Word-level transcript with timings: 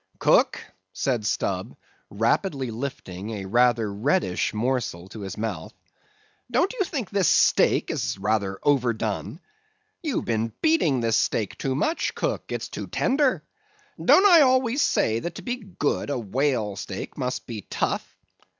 "Cook," 0.17 0.59
said 0.93 1.27
Stubb, 1.27 1.77
rapidly 2.09 2.71
lifting 2.71 3.29
a 3.29 3.45
rather 3.45 3.93
reddish 3.93 4.51
morsel 4.51 5.07
to 5.09 5.19
his 5.19 5.37
mouth, 5.37 5.75
"don't 6.49 6.73
you 6.73 6.83
think 6.85 7.11
this 7.11 7.27
steak 7.27 7.91
is 7.91 8.17
rather 8.17 8.57
overdone? 8.63 9.39
You've 10.01 10.25
been 10.25 10.53
beating 10.59 11.01
this 11.01 11.17
steak 11.17 11.55
too 11.59 11.75
much, 11.75 12.15
cook; 12.15 12.51
it's 12.51 12.67
too 12.69 12.87
tender. 12.87 13.43
Don't 14.03 14.25
I 14.25 14.41
always 14.41 14.81
say 14.81 15.19
that 15.19 15.35
to 15.35 15.43
be 15.43 15.57
good, 15.57 16.09
a 16.09 16.17
whale 16.17 16.75
steak 16.75 17.15
must 17.15 17.45
be 17.45 17.61
tough? 17.61 18.17